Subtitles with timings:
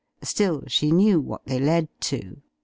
[0.23, 2.41] Still, she knew what they led to.